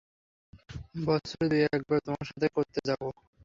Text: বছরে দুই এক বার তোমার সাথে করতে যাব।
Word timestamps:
বছরে 1.03 1.45
দুই 1.51 1.61
এক 1.67 1.81
বার 1.87 1.99
তোমার 2.05 2.25
সাথে 2.29 2.47
করতে 2.55 2.79
যাব। 2.87 3.01